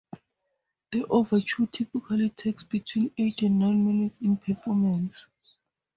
[0.91, 5.27] The overture typically takes between eight and nine minutes in performance.